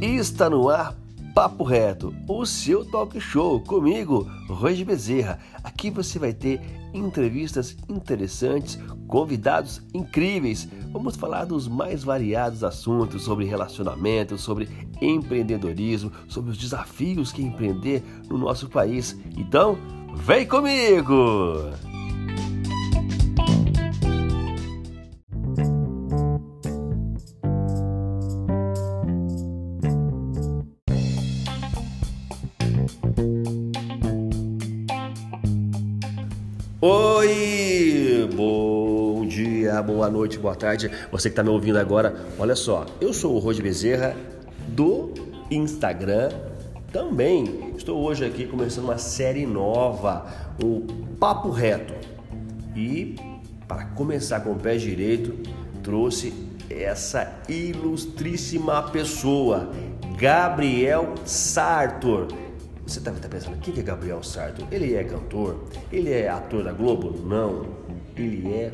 Está 0.00 0.50
no 0.50 0.68
ar 0.68 0.94
Papo 1.34 1.64
Reto, 1.64 2.14
o 2.28 2.44
seu 2.44 2.84
talk 2.84 3.18
show 3.18 3.60
comigo, 3.60 4.26
Roger 4.46 4.86
Bezerra. 4.86 5.38
Aqui 5.64 5.90
você 5.90 6.18
vai 6.18 6.34
ter 6.34 6.60
entrevistas 6.92 7.76
interessantes, 7.88 8.78
convidados 9.06 9.82
incríveis. 9.94 10.68
Vamos 10.92 11.16
falar 11.16 11.44
dos 11.44 11.66
mais 11.66 12.04
variados 12.04 12.62
assuntos 12.62 13.22
sobre 13.22 13.46
relacionamento, 13.46 14.36
sobre 14.36 14.68
empreendedorismo, 15.00 16.12
sobre 16.28 16.50
os 16.50 16.58
desafios 16.58 17.32
que 17.32 17.42
empreender 17.42 18.02
no 18.28 18.36
nosso 18.36 18.68
país. 18.68 19.16
Então, 19.36 19.78
vem 20.14 20.46
comigo! 20.46 21.95
Dia, 39.36 39.82
boa 39.82 40.08
noite, 40.08 40.38
boa 40.38 40.54
tarde. 40.54 40.90
Você 41.12 41.28
que 41.28 41.34
está 41.34 41.42
me 41.42 41.50
ouvindo 41.50 41.78
agora, 41.78 42.16
olha 42.38 42.56
só, 42.56 42.86
eu 43.02 43.12
sou 43.12 43.34
o 43.34 43.38
Roger 43.38 43.62
Bezerra 43.62 44.16
do 44.68 45.12
Instagram. 45.50 46.30
Também 46.90 47.74
estou 47.76 48.02
hoje 48.02 48.24
aqui 48.24 48.46
começando 48.46 48.84
uma 48.84 48.96
série 48.96 49.44
nova, 49.44 50.26
o 50.64 50.86
Papo 51.20 51.50
Reto. 51.50 51.92
E 52.74 53.16
para 53.68 53.84
começar 53.84 54.40
com 54.40 54.52
o 54.52 54.56
pé 54.56 54.78
direito, 54.78 55.34
trouxe 55.82 56.32
essa 56.70 57.30
ilustríssima 57.46 58.84
pessoa, 58.84 59.70
Gabriel 60.16 61.12
Sartor. 61.26 62.28
Você 62.86 63.00
deve 63.00 63.16
estar 63.16 63.28
pensando, 63.28 63.58
quem 63.58 63.78
é 63.78 63.82
Gabriel 63.82 64.22
Sarto? 64.22 64.66
Ele 64.72 64.94
é 64.94 65.04
cantor? 65.04 65.64
Ele 65.92 66.10
é 66.10 66.26
ator 66.30 66.64
da 66.64 66.72
Globo? 66.72 67.20
Não. 67.22 67.66
Ele 68.16 68.50
é 68.50 68.72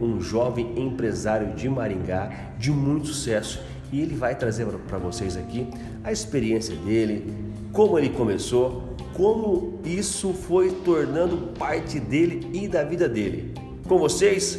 um 0.00 0.20
jovem 0.20 0.74
empresário 0.76 1.54
de 1.54 1.68
Maringá 1.68 2.52
de 2.58 2.70
muito 2.70 3.08
sucesso 3.08 3.60
e 3.92 4.00
ele 4.00 4.16
vai 4.16 4.34
trazer 4.34 4.66
para 4.66 4.98
vocês 4.98 5.36
aqui 5.36 5.68
a 6.02 6.10
experiência 6.10 6.74
dele, 6.74 7.32
como 7.72 7.98
ele 7.98 8.08
começou, 8.08 8.94
como 9.12 9.80
isso 9.84 10.32
foi 10.32 10.70
tornando 10.84 11.52
parte 11.58 12.00
dele 12.00 12.50
e 12.52 12.66
da 12.66 12.82
vida 12.82 13.08
dele. 13.08 13.54
Com 13.86 13.98
vocês, 13.98 14.58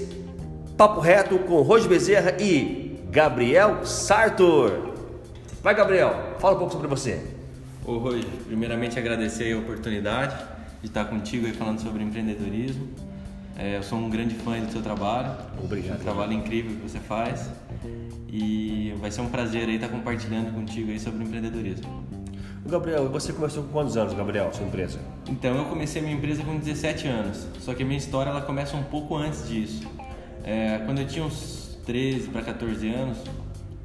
Papo 0.78 1.02
Reto 1.02 1.38
com 1.39 1.61
Roger 1.61 1.89
Bezerra 1.89 2.41
e 2.41 2.97
Gabriel 3.09 3.86
Sartor. 3.86 4.94
Vai, 5.61 5.75
Gabriel, 5.75 6.36
fala 6.39 6.56
um 6.56 6.59
pouco 6.59 6.73
sobre 6.73 6.88
você. 6.88 7.22
Ô 7.86 7.97
Roger, 7.97 8.25
primeiramente 8.45 8.97
agradecer 8.97 9.53
a 9.53 9.58
oportunidade 9.58 10.36
de 10.81 10.88
estar 10.88 11.06
contigo 11.06 11.45
aí 11.45 11.53
falando 11.53 11.81
sobre 11.81 12.03
empreendedorismo. 12.03 12.88
É, 13.57 13.77
eu 13.77 13.83
sou 13.83 13.97
um 13.97 14.09
grande 14.09 14.35
fã 14.35 14.59
do 14.59 14.71
seu 14.71 14.81
trabalho. 14.81 15.35
Obrigado. 15.63 15.99
Um 15.99 16.03
trabalho 16.03 16.33
incrível 16.33 16.75
que 16.75 16.89
você 16.89 16.99
faz. 16.99 17.49
E 18.29 18.93
vai 18.99 19.09
ser 19.11 19.21
um 19.21 19.29
prazer 19.29 19.67
aí 19.69 19.75
estar 19.75 19.87
compartilhando 19.87 20.53
contigo 20.53 20.91
aí 20.91 20.99
sobre 20.99 21.23
empreendedorismo. 21.23 22.03
Gabriel, 22.65 23.07
você 23.09 23.31
começou 23.31 23.63
com 23.63 23.69
quantos 23.69 23.95
anos, 23.95 24.13
Gabriel, 24.13 24.51
sua 24.51 24.65
empresa? 24.65 24.99
Então, 25.29 25.55
eu 25.55 25.65
comecei 25.65 26.01
minha 26.01 26.15
empresa 26.15 26.43
com 26.43 26.57
17 26.57 27.07
anos. 27.07 27.47
Só 27.59 27.73
que 27.73 27.83
a 27.83 27.85
minha 27.85 27.97
história 27.97 28.29
ela 28.29 28.41
começa 28.41 28.75
um 28.75 28.83
pouco 28.83 29.15
antes 29.15 29.47
disso. 29.47 29.87
É, 30.43 30.79
quando 30.85 30.99
eu 30.99 31.07
tinha 31.07 31.23
uns 31.23 31.77
13 31.85 32.29
para 32.29 32.41
14 32.41 32.89
anos, 32.89 33.17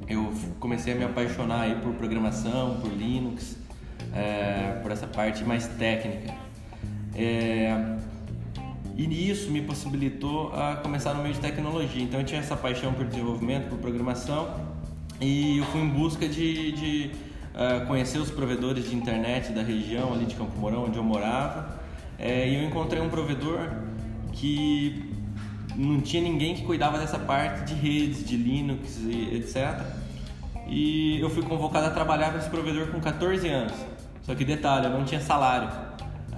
eu 0.07 0.33
comecei 0.59 0.93
a 0.93 0.95
me 0.95 1.05
apaixonar 1.05 1.61
aí 1.61 1.75
por 1.75 1.93
programação, 1.93 2.77
por 2.81 2.91
Linux 2.91 3.55
é, 4.13 4.79
por 4.81 4.91
essa 4.91 5.07
parte 5.07 5.43
mais 5.43 5.67
técnica. 5.67 6.33
É, 7.15 7.97
e 8.97 9.29
isso 9.29 9.49
me 9.51 9.61
possibilitou 9.61 10.53
a 10.53 10.75
começar 10.77 11.13
no 11.13 11.23
meio 11.23 11.33
de 11.33 11.39
tecnologia. 11.39 12.01
Então 12.01 12.19
eu 12.19 12.25
tinha 12.25 12.39
essa 12.39 12.55
paixão 12.55 12.93
por 12.93 13.05
desenvolvimento, 13.05 13.69
por 13.69 13.79
programação 13.79 14.55
e 15.19 15.59
eu 15.59 15.65
fui 15.65 15.81
em 15.81 15.89
busca 15.89 16.27
de, 16.27 16.71
de 16.71 17.11
uh, 17.53 17.85
conhecer 17.85 18.17
os 18.17 18.31
provedores 18.31 18.89
de 18.89 18.95
internet 18.95 19.51
da 19.51 19.61
região 19.61 20.13
ali 20.13 20.25
de 20.25 20.35
Campo 20.35 20.57
Mourão, 20.57 20.85
onde 20.85 20.97
eu 20.97 21.03
morava. 21.03 21.79
É, 22.17 22.47
e 22.47 22.55
eu 22.55 22.63
encontrei 22.63 23.01
um 23.01 23.09
provedor 23.09 23.69
que 24.33 25.11
não 25.75 26.01
tinha 26.01 26.21
ninguém 26.21 26.55
que 26.55 26.63
cuidava 26.63 26.97
dessa 26.97 27.17
parte 27.17 27.73
de 27.73 27.73
redes, 27.73 28.25
de 28.25 28.35
Linux 28.35 28.99
e 29.05 29.35
etc. 29.35 29.79
E 30.67 31.19
eu 31.19 31.29
fui 31.29 31.43
convocado 31.43 31.87
a 31.87 31.89
trabalhar 31.91 32.29
para 32.29 32.39
esse 32.39 32.49
provedor 32.49 32.87
com 32.87 32.99
14 32.99 33.47
anos. 33.47 33.73
Só 34.23 34.35
que 34.35 34.45
detalhe, 34.45 34.85
eu 34.85 34.91
não 34.91 35.03
tinha 35.03 35.19
salário. 35.19 35.69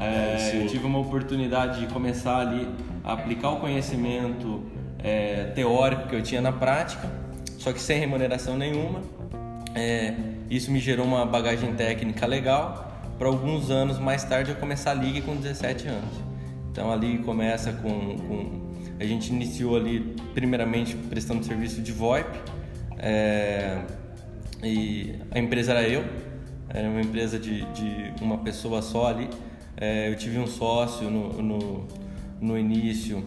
É, 0.04 0.52
é 0.54 0.64
eu 0.64 0.68
tive 0.68 0.86
uma 0.86 1.00
oportunidade 1.00 1.80
de 1.80 1.94
começar 1.94 2.40
ali 2.40 2.68
a 3.04 3.14
aplicar 3.14 3.52
o 3.52 3.60
conhecimento 3.60 4.64
é, 5.00 5.46
teórico 5.56 6.08
que 6.08 6.16
eu 6.16 6.22
tinha 6.22 6.42
na 6.42 6.52
prática, 6.52 7.10
só 7.58 7.72
que 7.72 7.82
sem 7.82 8.00
remuneração 8.00 8.58
nenhuma. 8.58 9.02
É, 9.76 10.14
isso 10.50 10.72
me 10.72 10.80
gerou 10.80 11.06
uma 11.06 11.26
bagagem 11.26 11.74
técnica 11.74 12.26
legal. 12.26 12.92
Para 13.18 13.28
alguns 13.28 13.70
anos 13.70 14.00
mais 14.00 14.24
tarde 14.24 14.52
eu 14.52 14.56
começar 14.58 14.92
a 14.92 14.94
liga 14.94 15.22
com 15.22 15.36
17 15.36 15.88
anos. 15.88 16.16
Então 16.72 16.92
ali 16.92 17.20
começa 17.20 17.72
com, 17.74 18.18
com 18.18 18.74
a 19.00 19.06
gente 19.06 19.32
iniciou 19.32 19.76
ali 19.76 20.16
primeiramente 20.34 20.96
prestando 20.96 21.44
serviço 21.44 21.82
de 21.82 21.92
VoIP 21.92 22.30
é, 22.98 23.80
e 24.64 25.16
a 25.32 25.40
empresa 25.40 25.74
era 25.74 25.88
eu 25.88 26.04
era 26.74 26.90
uma 26.90 27.02
empresa 27.02 27.38
de, 27.38 27.64
de 27.74 28.14
uma 28.22 28.40
pessoa 28.40 28.82
só 28.82 29.08
ali. 29.08 29.30
É, 29.78 30.10
eu 30.10 30.16
tive 30.16 30.38
um 30.40 30.48
sócio 30.48 31.10
no, 31.10 31.42
no, 31.42 31.88
no 32.40 32.58
início, 32.58 33.26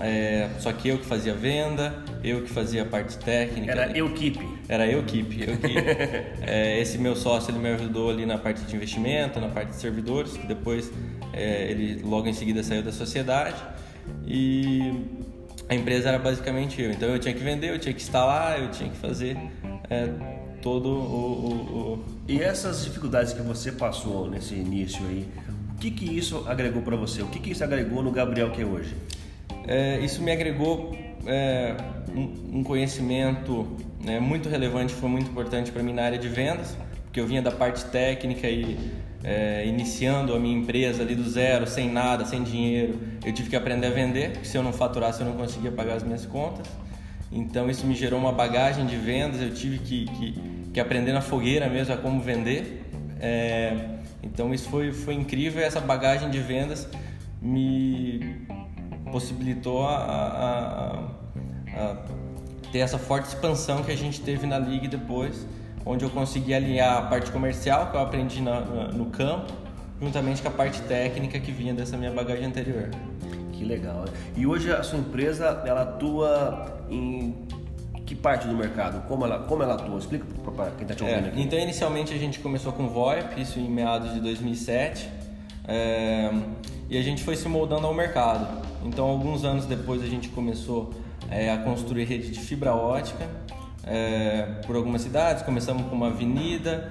é, 0.00 0.48
só 0.58 0.72
que 0.72 0.88
eu 0.88 0.98
que 0.98 1.06
fazia 1.06 1.34
venda, 1.34 1.94
eu 2.24 2.42
que 2.42 2.50
fazia 2.50 2.82
a 2.82 2.84
parte 2.84 3.16
técnica. 3.18 3.70
Era 3.70 3.96
eu 3.96 4.08
equipe. 4.08 4.46
Era 4.68 4.86
eu 4.86 5.00
equipe. 5.00 5.42
Eu 5.42 5.54
equipe. 5.54 5.80
é, 6.42 6.80
esse 6.80 6.98
meu 6.98 7.14
sócio 7.14 7.50
ele 7.50 7.58
me 7.58 7.68
ajudou 7.68 8.10
ali 8.10 8.26
na 8.26 8.38
parte 8.38 8.62
de 8.62 8.74
investimento, 8.74 9.38
na 9.38 9.48
parte 9.48 9.70
de 9.70 9.76
servidores, 9.76 10.36
que 10.36 10.46
depois 10.46 10.90
é, 11.32 11.70
ele 11.70 12.02
logo 12.02 12.26
em 12.26 12.32
seguida 12.32 12.62
saiu 12.62 12.82
da 12.82 12.92
sociedade 12.92 13.62
e 14.26 15.04
a 15.68 15.74
empresa 15.74 16.08
era 16.08 16.18
basicamente 16.18 16.80
eu. 16.80 16.90
Então 16.90 17.08
eu 17.08 17.18
tinha 17.18 17.34
que 17.34 17.42
vender, 17.42 17.70
eu 17.70 17.78
tinha 17.78 17.94
que 17.94 18.02
instalar, 18.02 18.60
eu 18.60 18.70
tinha 18.70 18.90
que 18.90 18.96
fazer 18.96 19.36
é, 19.88 20.08
todo 20.60 20.88
o, 20.88 20.92
o, 20.92 21.52
o... 21.94 22.04
E 22.28 22.40
essas 22.40 22.84
dificuldades 22.84 23.32
que 23.32 23.42
você 23.42 23.72
passou 23.72 24.30
nesse 24.30 24.54
início 24.54 25.04
aí, 25.06 25.28
que 25.82 25.90
que 25.90 26.16
isso 26.16 26.44
agregou 26.46 26.80
para 26.82 26.94
você? 26.94 27.22
O 27.22 27.26
que 27.26 27.40
que 27.40 27.50
isso 27.50 27.64
agregou 27.64 28.04
no 28.04 28.12
Gabriel 28.12 28.52
que 28.52 28.62
é 28.62 28.64
hoje? 28.64 28.94
É, 29.66 29.98
isso 29.98 30.22
me 30.22 30.30
agregou 30.30 30.96
é, 31.26 31.74
um, 32.14 32.58
um, 32.58 32.64
conhecimento 32.64 33.66
né, 34.00 34.20
muito 34.20 34.48
relevante, 34.48 34.94
foi 34.94 35.08
muito 35.08 35.28
importante 35.28 35.72
para 35.72 35.82
mim 35.82 35.92
na 35.92 36.04
área 36.04 36.18
de 36.18 36.28
vendas, 36.28 36.76
porque 37.02 37.18
eu 37.18 37.26
vinha 37.26 37.42
da 37.42 37.50
parte 37.50 37.84
técnica 37.86 38.48
e 38.48 38.78
é, 39.24 39.66
iniciando 39.66 40.34
a 40.34 40.38
minha 40.38 40.56
empresa 40.56 41.02
ali 41.02 41.16
do 41.16 41.28
zero, 41.28 41.66
sem 41.66 41.90
nada, 41.90 42.24
sem 42.24 42.44
dinheiro, 42.44 43.00
eu 43.24 43.32
tive 43.32 43.50
que 43.50 43.56
aprender 43.56 43.88
a 43.88 43.90
vender, 43.90 44.30
porque 44.32 44.46
se 44.46 44.56
eu 44.56 44.62
não 44.62 44.72
faturasse 44.72 45.20
eu 45.20 45.26
não 45.26 45.34
conseguia 45.34 45.72
pagar 45.72 45.94
as 45.94 46.04
minhas 46.04 46.24
contas. 46.24 46.66
Então 47.32 47.68
isso 47.68 47.84
me 47.86 47.94
gerou 47.94 48.20
uma 48.20 48.32
bagagem 48.32 48.86
de 48.86 48.96
vendas, 48.96 49.40
eu 49.40 49.52
tive 49.52 49.78
que, 49.78 50.04
que, 50.04 50.34
que 50.74 50.80
aprender 50.80 51.12
na 51.12 51.20
fogueira 51.20 51.68
mesmo 51.68 51.92
a 51.92 51.96
como 51.96 52.20
vender. 52.20 52.84
É, 53.20 54.01
então 54.22 54.54
isso 54.54 54.68
foi, 54.68 54.92
foi 54.92 55.14
incrível 55.14 55.62
essa 55.62 55.80
bagagem 55.80 56.30
de 56.30 56.38
vendas 56.38 56.88
me 57.40 58.46
possibilitou 59.10 59.86
a, 59.86 59.96
a, 59.96 60.98
a, 61.76 61.90
a, 61.90 61.96
ter 62.70 62.78
essa 62.78 62.98
forte 62.98 63.28
expansão 63.28 63.82
que 63.82 63.90
a 63.90 63.96
gente 63.96 64.20
teve 64.20 64.46
na 64.46 64.58
liga 64.58 64.88
depois, 64.88 65.46
onde 65.84 66.04
eu 66.04 66.10
consegui 66.10 66.54
alinhar 66.54 66.96
a 66.96 67.02
parte 67.02 67.30
comercial 67.30 67.90
que 67.90 67.96
eu 67.96 68.00
aprendi 68.00 68.40
na, 68.40 68.60
no 68.60 69.06
campo, 69.06 69.52
juntamente 70.00 70.40
com 70.40 70.48
a 70.48 70.52
parte 70.52 70.80
técnica 70.82 71.38
que 71.38 71.50
vinha 71.50 71.74
dessa 71.74 71.96
minha 71.96 72.10
bagagem 72.10 72.46
anterior. 72.46 72.88
Que 73.52 73.64
legal. 73.64 74.04
E 74.36 74.46
hoje 74.46 74.72
a 74.72 74.82
sua 74.82 74.98
empresa 74.98 75.62
ela 75.66 75.82
atua 75.82 76.84
em 76.88 77.46
que 78.12 78.16
parte 78.16 78.46
do 78.46 78.54
mercado? 78.54 79.06
Como 79.08 79.24
ela, 79.24 79.38
como 79.38 79.62
ela 79.62 79.74
atua? 79.74 79.98
Explica 79.98 80.26
para 80.44 80.70
quem 80.72 80.82
está 80.82 80.94
te 80.94 81.02
ouvindo 81.02 81.26
é, 81.26 81.28
aqui. 81.30 81.40
Então, 81.40 81.58
inicialmente 81.58 82.12
a 82.12 82.18
gente 82.18 82.40
começou 82.40 82.70
com 82.72 82.86
VoIP, 82.86 83.40
isso 83.40 83.58
em 83.58 83.70
meados 83.70 84.12
de 84.12 84.20
2007, 84.20 85.08
é, 85.66 86.30
e 86.90 86.98
a 86.98 87.02
gente 87.02 87.24
foi 87.24 87.36
se 87.36 87.48
moldando 87.48 87.86
ao 87.86 87.94
mercado. 87.94 88.46
Então, 88.84 89.06
alguns 89.06 89.44
anos 89.44 89.64
depois 89.64 90.02
a 90.02 90.06
gente 90.06 90.28
começou 90.28 90.92
é, 91.30 91.50
a 91.50 91.56
construir 91.58 92.04
rede 92.04 92.30
de 92.30 92.40
fibra 92.40 92.74
ótica 92.74 93.26
é, 93.86 94.60
por 94.66 94.76
algumas 94.76 95.00
cidades. 95.00 95.42
Começamos 95.42 95.86
com 95.86 95.96
uma 95.96 96.08
avenida, 96.08 96.90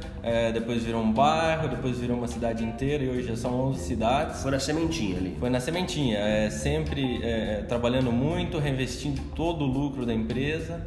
depois 0.56 0.83
virou 0.83 1.03
um 1.03 1.12
bairro, 1.12 1.68
depois 1.68 2.00
virou 2.00 2.18
uma 2.18 2.27
cidade 2.27 2.63
inteira 2.63 3.03
e 3.03 3.09
hoje 3.09 3.27
já 3.27 3.35
são 3.35 3.53
11 3.69 3.79
cidades. 3.79 4.41
Foi 4.41 4.50
na 4.50 4.59
sementinha 4.59 5.18
ali? 5.18 5.38
Foi 5.39 5.51
na 5.51 5.59
sementinha, 5.59 6.18
é, 6.18 6.50
sempre 6.50 7.21
trabalhando 7.68 8.12
muito, 8.12 8.57
reinvestindo 8.57 9.21
todo 9.35 9.65
o 9.65 9.68
lucro 9.68 10.03
da 10.03 10.13
empresa. 10.15 10.81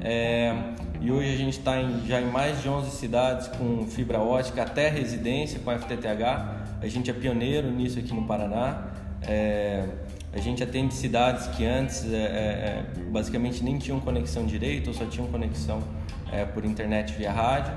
É, 0.00 0.54
e 1.00 1.10
hoje 1.10 1.32
a 1.32 1.36
gente 1.36 1.58
está 1.58 1.82
já 2.06 2.20
em 2.20 2.26
mais 2.26 2.62
de 2.62 2.68
11 2.68 2.90
cidades 2.90 3.48
com 3.48 3.86
fibra 3.86 4.20
ótica, 4.20 4.62
até 4.62 4.88
residência 4.88 5.60
com 5.60 5.70
FTTH. 5.70 6.80
A 6.80 6.86
gente 6.86 7.10
é 7.10 7.12
pioneiro 7.12 7.70
nisso 7.70 7.98
aqui 7.98 8.12
no 8.14 8.24
Paraná. 8.24 8.88
É, 9.22 9.86
a 10.32 10.38
gente 10.38 10.62
atende 10.62 10.94
cidades 10.94 11.46
que 11.48 11.64
antes 11.64 12.04
é, 12.12 12.16
é, 12.16 12.20
é 12.20 13.00
basicamente 13.10 13.64
nem 13.64 13.78
tinham 13.78 13.98
conexão 14.00 14.44
direito 14.44 14.88
ou 14.88 14.94
só 14.94 15.06
tinham 15.06 15.26
conexão 15.28 15.82
é, 16.30 16.44
por 16.44 16.64
internet 16.64 17.12
via 17.14 17.32
rádio. 17.32 17.72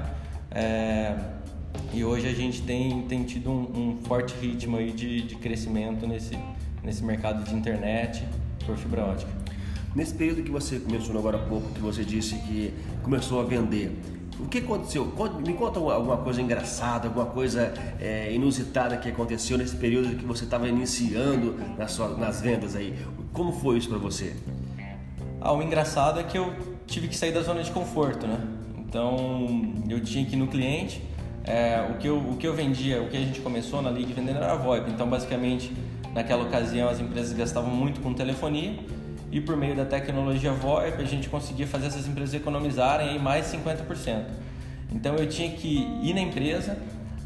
E 1.94 2.04
hoje 2.04 2.28
a 2.28 2.34
gente 2.34 2.62
tem, 2.62 3.02
tem 3.04 3.24
tido 3.24 3.50
um, 3.50 3.92
um 3.92 3.98
forte 4.04 4.34
ritmo 4.40 4.78
aí 4.78 4.92
de, 4.92 5.22
de 5.22 5.36
crescimento 5.36 6.06
nesse, 6.06 6.38
nesse 6.84 7.04
mercado 7.04 7.44
de 7.44 7.56
internet 7.56 8.24
por 8.66 8.78
fibra 8.78 9.06
ótica. 9.06 9.32
Nesse 9.96 10.14
período 10.14 10.44
que 10.44 10.52
você 10.52 10.80
mencionou 10.90 11.20
agora 11.20 11.38
há 11.38 11.48
pouco, 11.48 11.72
que 11.72 11.80
você 11.80 12.04
disse 12.04 12.36
que 12.36 12.74
começou 13.02 13.40
a 13.40 13.44
vender, 13.44 13.98
o 14.40 14.48
que 14.48 14.60
aconteceu? 14.60 15.12
Me 15.46 15.54
conta 15.54 15.80
alguma 15.80 16.18
coisa 16.18 16.42
engraçada, 16.42 17.08
alguma 17.08 17.26
coisa 17.26 17.74
é, 18.00 18.32
inusitada 18.34 18.96
que 18.98 19.10
aconteceu 19.10 19.58
nesse 19.58 19.76
período 19.76 20.16
que 20.16 20.26
você 20.26 20.46
estava 20.46 20.68
iniciando 20.70 21.56
nas, 21.78 21.98
nas 22.18 22.40
vendas 22.40 22.76
aí. 22.76 22.96
Como 23.34 23.52
foi 23.52 23.78
isso 23.78 23.90
para 23.90 23.98
você? 23.98 24.36
Ah, 25.42 25.54
o 25.54 25.62
engraçado 25.62 26.20
é 26.20 26.24
que 26.24 26.38
eu 26.38 26.54
tive 26.86 27.08
que 27.08 27.18
sair 27.18 27.34
da 27.34 27.42
zona 27.42 27.64
de 27.64 27.72
conforto, 27.72 28.28
né? 28.28 28.40
Então 28.78 29.74
eu 29.90 30.00
tinha 30.02 30.24
que 30.26 30.36
ir 30.36 30.40
no 30.40 30.48
cliente. 30.48 31.04
É, 31.44 31.88
o, 31.90 31.98
que 31.98 32.08
eu, 32.08 32.18
o 32.18 32.38
que 32.38 32.48
eu 32.48 32.54
vendia, 32.54 33.02
o 33.02 33.10
que 33.10 33.18
a 33.18 33.20
gente 33.20 33.42
começou 33.42 33.82
na 33.82 33.90
Liga 33.90 34.14
vendendo 34.14 34.38
era 34.38 34.56
VoIP. 34.56 34.90
Então 34.92 35.10
basicamente 35.10 35.72
naquela 36.14 36.44
ocasião 36.44 36.88
as 36.90 37.00
empresas 37.00 37.34
gastavam 37.34 37.72
muito 37.72 38.00
com 38.02 38.14
telefonia 38.14 38.78
e 39.32 39.40
por 39.40 39.56
meio 39.56 39.76
da 39.76 39.86
tecnologia 39.86 40.52
VoIP 40.52 41.02
a 41.02 41.06
gente 41.06 41.30
conseguia 41.30 41.68
fazer 41.68 41.88
essas 41.88 42.08
empresas 42.08 42.34
economizarem 42.34 43.10
aí 43.10 43.20
mais 43.20 43.46
50%. 43.48 44.24
Então 44.92 45.16
eu 45.16 45.28
tinha 45.28 45.52
que 45.52 45.88
ir 46.02 46.14
na 46.14 46.22
empresa, 46.22 46.78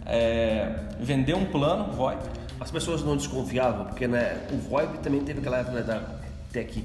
é, 0.06 0.76
vender 1.00 1.34
um 1.34 1.46
plano 1.46 1.94
VoIP. 1.94 2.22
As 2.60 2.70
pessoas 2.70 3.04
não 3.04 3.16
desconfiavam, 3.16 3.86
porque 3.86 4.08
né, 4.08 4.48
o 4.52 4.58
VoIP 4.58 5.00
também 5.00 5.22
teve 5.22 5.40
aquela 5.40 5.60
época 5.60 5.82
da 5.82 6.02
Tech 6.52 6.84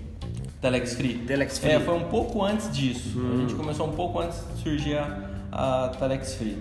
Telex 0.61 0.95
Free. 0.95 1.19
Telex 1.19 1.59
Free. 1.59 1.73
É, 1.73 1.81
foi 1.81 1.95
um 1.95 2.05
pouco 2.05 2.43
antes 2.45 2.73
disso. 2.73 3.19
Hum. 3.19 3.35
A 3.35 3.41
gente 3.41 3.55
começou 3.55 3.87
um 3.87 3.93
pouco 3.93 4.19
antes 4.19 4.43
de 4.55 4.63
surgir 4.63 4.97
a, 4.97 5.19
a 5.53 5.89
Telex 5.89 6.35
Free. 6.35 6.59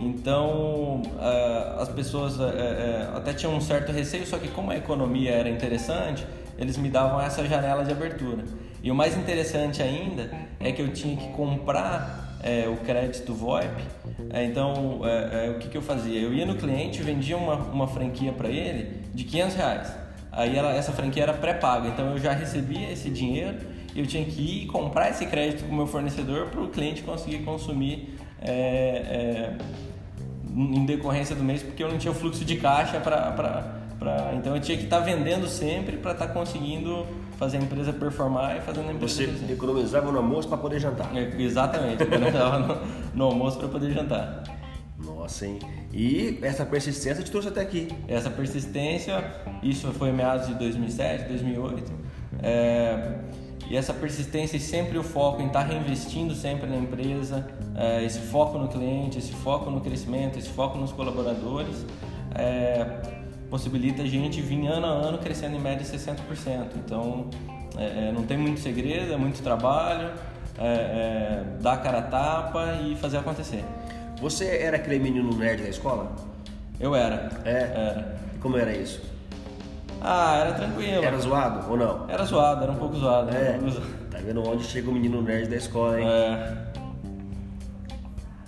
Então, 0.00 1.02
uh, 1.02 1.80
as 1.80 1.88
pessoas 1.90 2.36
uh, 2.38 2.44
uh, 2.44 3.16
até 3.16 3.34
tinham 3.34 3.54
um 3.54 3.60
certo 3.60 3.92
receio, 3.92 4.26
só 4.26 4.38
que 4.38 4.48
como 4.48 4.70
a 4.70 4.76
economia 4.76 5.32
era 5.32 5.48
interessante, 5.48 6.26
eles 6.60 6.76
me 6.76 6.90
davam 6.90 7.20
essa 7.20 7.44
janela 7.46 7.84
de 7.84 7.90
abertura. 7.90 8.44
E 8.82 8.90
o 8.90 8.94
mais 8.94 9.16
interessante 9.16 9.82
ainda 9.82 10.30
é 10.60 10.70
que 10.70 10.82
eu 10.82 10.92
tinha 10.92 11.16
que 11.16 11.28
comprar 11.28 12.36
é, 12.42 12.68
o 12.68 12.76
crédito 12.76 13.34
VoIP. 13.34 13.82
É, 14.30 14.44
então, 14.44 15.00
é, 15.04 15.46
é, 15.46 15.50
o 15.50 15.58
que, 15.58 15.68
que 15.68 15.76
eu 15.76 15.82
fazia? 15.82 16.20
Eu 16.20 16.32
ia 16.32 16.46
no 16.46 16.54
cliente, 16.56 17.02
vendia 17.02 17.36
uma, 17.36 17.54
uma 17.54 17.88
franquia 17.88 18.32
para 18.32 18.48
ele 18.48 19.00
de 19.14 19.24
500 19.24 19.56
reais. 19.56 19.96
Aí 20.30 20.56
ela, 20.56 20.72
essa 20.74 20.92
franquia 20.92 21.24
era 21.24 21.32
pré-paga, 21.32 21.88
então 21.88 22.10
eu 22.10 22.18
já 22.18 22.32
recebia 22.32 22.90
esse 22.92 23.10
dinheiro 23.10 23.58
e 23.94 23.98
eu 23.98 24.06
tinha 24.06 24.24
que 24.24 24.62
ir 24.62 24.66
comprar 24.66 25.10
esse 25.10 25.26
crédito 25.26 25.64
com 25.64 25.72
o 25.72 25.76
meu 25.76 25.86
fornecedor 25.86 26.46
para 26.46 26.60
o 26.60 26.68
cliente 26.68 27.02
conseguir 27.02 27.38
consumir 27.38 28.16
é, 28.40 28.52
é, 28.52 29.56
em 30.54 30.86
decorrência 30.86 31.34
do 31.34 31.42
mês, 31.42 31.62
porque 31.62 31.82
eu 31.82 31.90
não 31.90 31.98
tinha 31.98 32.12
o 32.12 32.14
fluxo 32.14 32.44
de 32.44 32.56
caixa 32.56 33.00
para 33.00 33.79
Pra, 34.00 34.32
então 34.34 34.56
eu 34.56 34.62
tinha 34.62 34.78
que 34.78 34.84
estar 34.84 35.00
tá 35.00 35.04
vendendo 35.04 35.46
sempre 35.46 35.98
para 35.98 36.12
estar 36.12 36.28
tá 36.28 36.32
conseguindo 36.32 37.06
fazer 37.36 37.58
a 37.58 37.60
empresa 37.60 37.92
performar 37.92 38.56
e 38.56 38.60
fazendo 38.62 38.88
a 38.88 38.92
empresa. 38.94 39.26
Você 39.26 39.52
economizava 39.52 40.10
no 40.10 40.16
almoço 40.16 40.48
para 40.48 40.56
poder 40.56 40.80
jantar. 40.80 41.14
É, 41.14 41.30
exatamente, 41.38 42.02
economizava 42.02 42.58
no, 42.58 42.78
no 43.14 43.24
almoço 43.26 43.58
para 43.58 43.68
poder 43.68 43.92
jantar. 43.92 44.42
Nossa, 44.98 45.46
hein? 45.46 45.58
E 45.92 46.38
essa 46.40 46.64
persistência 46.64 47.22
te 47.22 47.30
trouxe 47.30 47.48
até 47.48 47.60
aqui. 47.60 47.88
Essa 48.08 48.30
persistência, 48.30 49.22
isso 49.62 49.88
foi 49.92 50.10
meados 50.12 50.46
de 50.46 50.54
2007, 50.54 51.28
2008. 51.28 51.92
É, 52.42 53.18
e 53.68 53.76
essa 53.76 53.92
persistência 53.92 54.56
e 54.56 54.60
sempre 54.60 54.96
o 54.96 55.02
foco 55.02 55.42
em 55.42 55.48
estar 55.48 55.60
tá 55.60 55.66
reinvestindo 55.66 56.34
sempre 56.34 56.66
na 56.66 56.76
empresa, 56.76 57.46
é, 57.76 58.02
esse 58.02 58.18
foco 58.18 58.56
no 58.56 58.68
cliente, 58.68 59.18
esse 59.18 59.32
foco 59.32 59.70
no 59.70 59.82
crescimento, 59.82 60.38
esse 60.38 60.48
foco 60.48 60.78
nos 60.78 60.90
colaboradores. 60.90 61.84
É, 62.34 63.19
possibilita 63.50 64.02
a 64.02 64.06
gente 64.06 64.40
vir 64.40 64.68
ano 64.68 64.86
a 64.86 64.90
ano 64.90 65.18
crescendo 65.18 65.56
em 65.56 65.60
média 65.60 65.84
60%. 65.84 66.68
Então, 66.76 67.28
é, 67.76 68.08
é, 68.08 68.12
não 68.12 68.22
tem 68.22 68.38
muito 68.38 68.60
segredo, 68.60 69.12
é 69.12 69.16
muito 69.16 69.42
trabalho, 69.42 70.12
é, 70.56 70.64
é, 70.64 71.44
dar 71.60 71.74
a 71.74 71.76
cara 71.78 71.98
a 71.98 72.02
tapa 72.02 72.78
e 72.84 72.94
fazer 72.96 73.18
acontecer. 73.18 73.64
Você 74.20 74.46
era 74.46 74.76
aquele 74.76 74.98
menino 75.00 75.34
nerd 75.34 75.62
da 75.62 75.68
escola? 75.68 76.14
Eu 76.78 76.94
era. 76.94 77.28
É? 77.44 77.50
Era. 77.50 78.20
Como 78.40 78.56
era 78.56 78.72
isso? 78.74 79.02
Ah, 80.00 80.38
era 80.38 80.52
tranquilo. 80.52 81.04
Era 81.04 81.18
zoado 81.18 81.70
ou 81.70 81.76
não? 81.76 82.08
Era 82.08 82.24
zoado, 82.24 82.62
era 82.62 82.72
um 82.72 82.76
pouco 82.76 82.96
zoado. 82.96 83.30
É. 83.34 83.58
Tá 84.10 84.18
vendo 84.18 84.46
onde 84.48 84.64
chega 84.64 84.88
o 84.88 84.92
menino 84.92 85.20
nerd 85.20 85.48
da 85.48 85.56
escola, 85.56 86.00
hein? 86.00 86.06
É. 86.08 86.56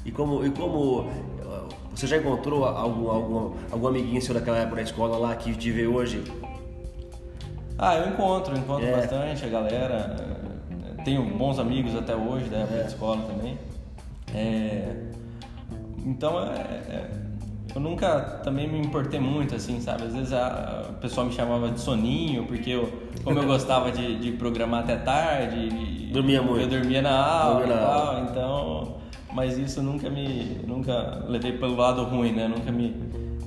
E 0.04 0.10
como, 0.10 0.44
e 0.44 0.50
como 0.50 1.10
você 2.02 2.08
já 2.08 2.16
encontrou 2.16 2.64
algum, 2.64 3.08
algum, 3.08 3.52
algum 3.70 3.86
amiguinho 3.86 4.20
seu 4.20 4.34
daquela 4.34 4.58
época 4.58 4.76
da 4.76 4.82
escola 4.82 5.16
lá 5.16 5.36
que 5.36 5.54
te 5.54 5.70
vê 5.70 5.86
hoje? 5.86 6.24
Ah, 7.78 7.94
eu 7.96 8.08
encontro, 8.08 8.58
encontro 8.58 8.84
é. 8.84 8.96
bastante 8.96 9.44
a 9.44 9.48
galera. 9.48 10.16
Tenho 11.04 11.22
bons 11.22 11.60
amigos 11.60 11.94
até 11.94 12.14
hoje 12.14 12.46
da 12.46 12.58
época 12.58 12.74
é. 12.74 12.82
da 12.82 12.88
escola 12.88 13.22
também. 13.22 13.56
É, 14.34 14.96
então, 16.04 16.40
é, 16.40 16.58
é, 16.90 17.10
eu 17.72 17.80
nunca 17.80 18.20
também 18.42 18.68
me 18.68 18.80
importei 18.80 19.20
muito, 19.20 19.54
assim, 19.54 19.80
sabe? 19.80 20.02
Às 20.02 20.12
vezes 20.12 20.32
a, 20.32 20.86
a 20.88 20.92
pessoa 20.94 21.24
me 21.24 21.32
chamava 21.32 21.70
de 21.70 21.80
soninho, 21.80 22.46
porque 22.46 22.70
eu, 22.70 22.92
como 23.22 23.38
eu 23.38 23.46
gostava 23.46 23.92
de, 23.92 24.18
de 24.18 24.32
programar 24.32 24.82
até 24.82 24.96
tarde. 24.96 26.10
Dormia 26.12 26.42
muito. 26.42 26.62
Eu 26.62 26.68
dormia 26.68 27.00
na 27.00 27.16
aula 27.16 27.60
dormia 27.60 27.76
na 27.76 27.80
e 27.80 27.84
tal, 27.84 28.06
aula. 28.08 28.28
então 28.28 29.01
mas 29.32 29.58
isso 29.58 29.82
nunca 29.82 30.10
me 30.10 30.60
nunca 30.66 31.24
levei 31.28 31.52
pelo 31.52 31.76
lado 31.76 32.02
ruim 32.04 32.32
né? 32.32 32.48
Nunca 32.48 32.70
me 32.70 32.94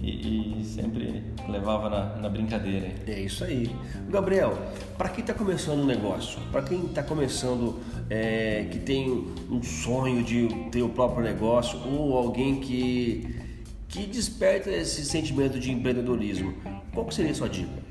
e, 0.02 0.62
e 0.62 0.66
sempre 0.66 1.24
levava 1.50 1.90
na, 1.90 2.16
na, 2.18 2.30
brincadeira. 2.30 2.92
É 3.08 3.20
isso 3.20 3.44
aí. 3.44 3.72
Gabriel 4.10 4.58
para 4.98 5.10
quem 5.10 5.22
está 5.22 5.34
começando 5.34 5.80
um 5.80 5.86
negócio 5.86 6.40
para 6.52 6.62
quem 6.62 6.86
está 6.86 7.04
começando 7.04 7.80
é, 8.10 8.68
que 8.72 8.80
tem 8.80 9.28
um 9.50 9.62
sonho 9.64 10.24
de 10.24 10.48
ter 10.72 10.82
o 10.82 10.90
próprio 10.90 11.24
negócio 11.24 11.80
ou 11.88 12.18
alguém 12.18 12.60
que 12.60 13.44
que 13.88 14.06
desperta 14.06 14.70
esse 14.70 15.06
sentimento 15.06 15.60
de 15.60 15.72
empreendedorismo 15.72 16.54
qual 16.94 17.10
seria 17.12 17.32
a 17.32 17.36
sua 17.36 17.50
dica? 17.50 17.86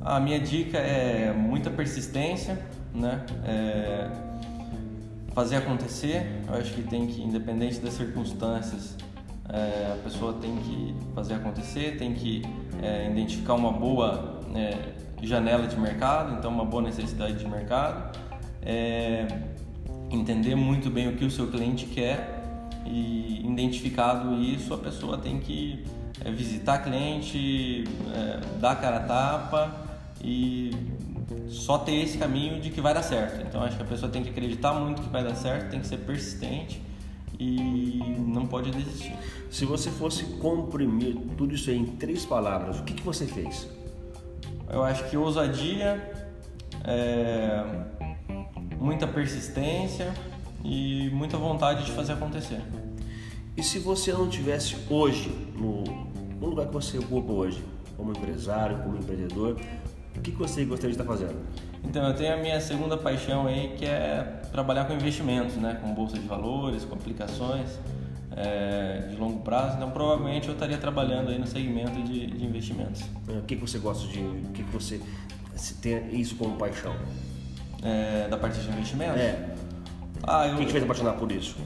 A 0.00 0.18
minha 0.18 0.40
dica 0.40 0.78
é 0.78 1.32
muita 1.32 1.70
persistência 1.70 2.58
né? 2.94 3.24
É 3.44 4.29
fazer 5.34 5.56
acontecer. 5.56 6.26
Eu 6.48 6.54
acho 6.54 6.72
que 6.72 6.82
tem 6.82 7.06
que, 7.06 7.22
independente 7.22 7.78
das 7.80 7.94
circunstâncias, 7.94 8.96
é, 9.52 9.92
a 9.92 10.02
pessoa 10.04 10.34
tem 10.34 10.56
que 10.56 10.94
fazer 11.14 11.34
acontecer, 11.34 11.96
tem 11.98 12.14
que 12.14 12.42
é, 12.82 13.10
identificar 13.10 13.54
uma 13.54 13.72
boa 13.72 14.40
é, 14.54 14.94
janela 15.22 15.66
de 15.66 15.78
mercado, 15.78 16.36
então 16.38 16.50
uma 16.50 16.64
boa 16.64 16.82
necessidade 16.82 17.34
de 17.34 17.48
mercado, 17.48 18.18
entender 20.10 20.54
muito 20.54 20.90
bem 20.90 21.08
o 21.08 21.16
que 21.16 21.24
o 21.24 21.30
seu 21.30 21.48
cliente 21.48 21.86
quer 21.86 22.42
e 22.86 23.42
identificado 23.44 24.34
isso, 24.34 24.72
a 24.72 24.78
pessoa 24.78 25.18
tem 25.18 25.38
que 25.38 25.84
visitar 26.36 26.78
cliente, 26.78 27.84
dar 28.60 28.76
cara 28.76 28.96
a 28.96 29.00
tapa 29.00 29.74
e 30.22 30.70
só 31.48 31.78
ter 31.78 31.94
esse 31.94 32.18
caminho 32.18 32.60
de 32.60 32.70
que 32.70 32.80
vai 32.80 32.94
dar 32.94 33.02
certo. 33.02 33.46
Então 33.46 33.62
acho 33.62 33.76
que 33.76 33.82
a 33.82 33.86
pessoa 33.86 34.10
tem 34.10 34.22
que 34.22 34.30
acreditar 34.30 34.72
muito 34.74 35.02
que 35.02 35.08
vai 35.08 35.22
dar 35.22 35.34
certo, 35.34 35.70
tem 35.70 35.80
que 35.80 35.86
ser 35.86 35.98
persistente 35.98 36.82
e 37.38 37.98
não 38.18 38.46
pode 38.46 38.70
desistir. 38.70 39.14
Se 39.50 39.64
você 39.64 39.90
fosse 39.90 40.24
comprimir 40.24 41.16
tudo 41.36 41.54
isso 41.54 41.70
em 41.70 41.86
três 41.86 42.24
palavras, 42.24 42.78
o 42.78 42.84
que, 42.84 42.94
que 42.94 43.02
você 43.02 43.26
fez? 43.26 43.68
Eu 44.68 44.82
acho 44.84 45.08
que 45.08 45.16
ousadia, 45.16 46.12
é, 46.84 47.64
muita 48.78 49.06
persistência 49.06 50.12
e 50.64 51.10
muita 51.10 51.36
vontade 51.36 51.84
de 51.84 51.92
fazer 51.92 52.12
acontecer. 52.12 52.60
E 53.56 53.62
se 53.62 53.78
você 53.78 54.12
não 54.12 54.28
tivesse 54.28 54.76
hoje, 54.88 55.28
no, 55.56 55.82
no 56.40 56.46
lugar 56.46 56.66
que 56.66 56.72
você 56.72 56.98
ocupa 56.98 57.32
hoje, 57.32 57.62
como 57.96 58.12
empresário, 58.12 58.78
como 58.82 58.96
empreendedor, 58.96 59.58
o 60.20 60.22
que 60.22 60.30
você 60.32 60.64
gostaria 60.64 60.94
de 60.94 61.00
estar 61.00 61.10
fazendo? 61.10 61.34
Então, 61.82 62.06
eu 62.06 62.14
tenho 62.14 62.34
a 62.34 62.36
minha 62.36 62.60
segunda 62.60 62.96
paixão 62.96 63.46
aí, 63.46 63.74
que 63.76 63.86
é 63.86 64.42
trabalhar 64.52 64.84
com 64.84 64.92
investimentos, 64.92 65.56
né? 65.56 65.78
Com 65.80 65.94
bolsa 65.94 66.18
de 66.18 66.26
valores, 66.26 66.84
com 66.84 66.94
aplicações 66.94 67.78
é, 68.36 69.08
de 69.10 69.16
longo 69.16 69.40
prazo. 69.40 69.76
Então, 69.76 69.90
provavelmente 69.90 70.46
eu 70.46 70.54
estaria 70.54 70.76
trabalhando 70.76 71.30
aí 71.30 71.38
no 71.38 71.46
segmento 71.46 72.02
de, 72.02 72.26
de 72.26 72.44
investimentos. 72.44 73.02
É, 73.28 73.38
o 73.38 73.42
que, 73.42 73.56
que 73.56 73.62
você 73.62 73.78
gosta 73.78 74.06
de... 74.08 74.20
O 74.20 74.50
que, 74.52 74.62
que 74.62 74.72
você 74.72 75.00
tem 75.80 76.14
isso 76.20 76.36
como 76.36 76.56
paixão? 76.56 76.94
É, 77.82 78.28
da 78.28 78.36
parte 78.36 78.60
de 78.60 78.68
investimentos? 78.68 79.18
É. 79.18 79.54
Ah, 80.22 80.46
eu, 80.46 80.56
o 80.56 80.58
que 80.58 80.66
te 80.66 80.72
fez 80.72 80.84
apaixonar 80.84 81.14
por 81.14 81.32
isso? 81.32 81.56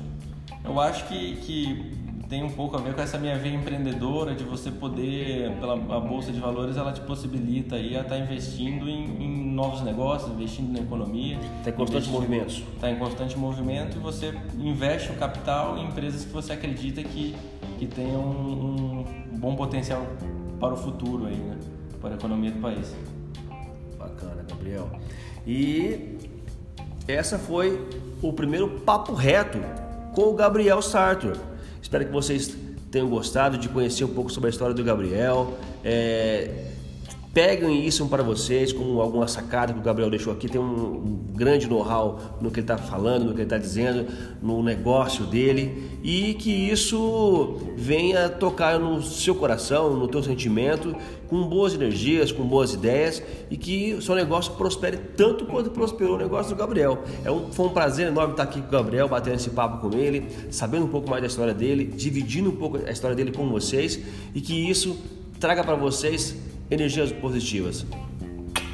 Eu 0.64 0.80
acho 0.80 1.06
que, 1.08 1.36
que 1.36 1.93
tem 2.28 2.42
um 2.42 2.50
pouco 2.50 2.76
a 2.76 2.80
ver 2.80 2.94
com 2.94 3.02
essa 3.02 3.18
minha 3.18 3.38
veia 3.38 3.54
empreendedora 3.54 4.34
de 4.34 4.44
você 4.44 4.70
poder, 4.70 5.52
pela 5.58 5.74
a 5.74 6.00
bolsa 6.00 6.32
de 6.32 6.40
valores, 6.40 6.76
ela 6.76 6.92
te 6.92 7.00
possibilita 7.02 7.76
aí 7.76 7.96
a 7.96 8.00
estar 8.00 8.16
tá 8.16 8.18
investindo 8.18 8.88
em, 8.88 9.22
em 9.22 9.52
novos 9.52 9.82
negócios, 9.82 10.30
investindo 10.30 10.72
na 10.72 10.80
economia. 10.80 11.38
Está 11.58 11.70
em 11.70 11.74
constante 11.74 12.08
movimento. 12.08 12.50
Está 12.74 12.90
em 12.90 12.96
constante 12.96 13.38
movimento 13.38 13.96
e 13.96 14.00
você 14.00 14.34
investe 14.58 15.12
o 15.12 15.16
capital 15.16 15.76
em 15.78 15.86
empresas 15.86 16.24
que 16.24 16.32
você 16.32 16.52
acredita 16.52 17.02
que, 17.02 17.36
que 17.78 17.86
tenham 17.86 18.20
um, 18.20 19.04
um 19.32 19.38
bom 19.38 19.54
potencial 19.54 20.06
para 20.58 20.74
o 20.74 20.76
futuro 20.76 21.26
aí, 21.26 21.36
né? 21.36 21.58
Para 22.00 22.10
a 22.10 22.14
economia 22.14 22.50
do 22.50 22.60
país. 22.60 22.94
Bacana, 23.98 24.44
Gabriel. 24.48 24.88
E 25.46 26.18
essa 27.06 27.38
foi 27.38 27.86
o 28.22 28.32
primeiro 28.32 28.80
papo 28.80 29.12
reto 29.12 29.58
com 30.14 30.22
o 30.22 30.34
Gabriel 30.34 30.80
Sartor. 30.80 31.36
Espero 31.84 32.06
que 32.06 32.10
vocês 32.10 32.56
tenham 32.90 33.10
gostado 33.10 33.58
de 33.58 33.68
conhecer 33.68 34.04
um 34.04 34.08
pouco 34.08 34.32
sobre 34.32 34.48
a 34.48 34.50
história 34.50 34.74
do 34.74 34.82
Gabriel. 34.82 35.52
É, 35.84 36.70
peguem 37.34 37.84
isso 37.84 38.06
para 38.06 38.22
vocês 38.22 38.72
como 38.72 39.00
alguma 39.00 39.26
sacada 39.26 39.72
que 39.72 39.80
o 39.80 39.82
Gabriel 39.82 40.08
deixou 40.08 40.32
aqui. 40.32 40.48
Tem 40.48 40.60
um, 40.60 41.24
grande 41.34 41.68
know-how 41.68 42.38
no 42.40 42.48
que 42.48 42.60
ele 42.60 42.64
está 42.64 42.78
falando, 42.78 43.24
no 43.24 43.30
que 43.30 43.38
ele 43.38 43.42
está 43.42 43.58
dizendo, 43.58 44.06
no 44.40 44.62
negócio 44.62 45.26
dele 45.26 45.98
e 46.02 46.34
que 46.34 46.50
isso 46.50 47.56
venha 47.76 48.28
tocar 48.28 48.78
no 48.78 49.02
seu 49.02 49.34
coração, 49.34 49.96
no 49.96 50.06
teu 50.06 50.22
sentimento, 50.22 50.94
com 51.26 51.42
boas 51.48 51.74
energias, 51.74 52.30
com 52.30 52.44
boas 52.44 52.72
ideias 52.72 53.20
e 53.50 53.56
que 53.56 53.94
o 53.94 54.00
seu 54.00 54.14
negócio 54.14 54.52
prospere 54.52 54.96
tanto 54.96 55.44
quanto 55.44 55.70
prosperou 55.70 56.14
o 56.14 56.18
negócio 56.18 56.54
do 56.54 56.58
Gabriel. 56.58 57.02
É 57.24 57.30
um, 57.32 57.50
foi 57.50 57.66
um 57.66 57.70
prazer 57.70 58.06
enorme 58.06 58.34
estar 58.34 58.44
aqui 58.44 58.60
com 58.60 58.68
o 58.68 58.70
Gabriel, 58.70 59.08
batendo 59.08 59.34
esse 59.34 59.50
papo 59.50 59.88
com 59.88 59.96
ele, 59.96 60.28
sabendo 60.52 60.84
um 60.84 60.88
pouco 60.88 61.10
mais 61.10 61.20
da 61.20 61.26
história 61.26 61.52
dele, 61.52 61.84
dividindo 61.84 62.48
um 62.48 62.56
pouco 62.56 62.78
a 62.86 62.92
história 62.92 63.16
dele 63.16 63.32
com 63.32 63.48
vocês 63.48 63.98
e 64.32 64.40
que 64.40 64.70
isso 64.70 64.96
traga 65.40 65.64
para 65.64 65.74
vocês 65.74 66.36
energias 66.74 67.12
positivas. 67.12 67.86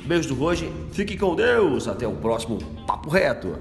Beijo 0.07 0.29
do 0.29 0.35
Roge, 0.35 0.71
fique 0.93 1.17
com 1.17 1.37
Deus, 1.37 1.87
até 1.87 2.07
o 2.07 2.17
próximo 2.17 2.59
Papo 2.87 3.09
Reto. 3.11 3.57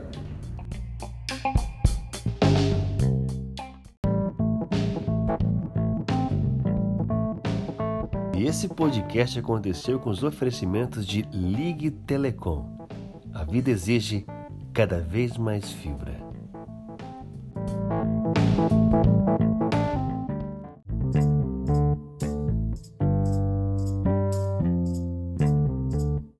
E 8.36 8.46
esse 8.46 8.70
podcast 8.70 9.38
aconteceu 9.38 10.00
com 10.00 10.10
os 10.10 10.24
oferecimentos 10.24 11.06
de 11.06 11.24
Ligue 11.34 11.92
Telecom. 11.92 12.88
A 13.34 13.44
vida 13.44 13.70
exige 13.70 14.26
cada 14.74 15.02
vez 15.02 15.38
mais 15.38 15.70
fibra. 15.70 16.29